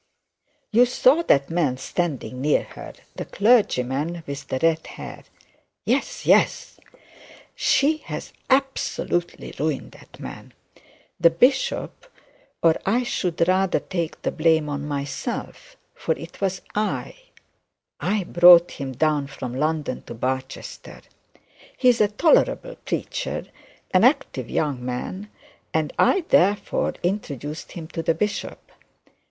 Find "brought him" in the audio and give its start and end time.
18.23-18.93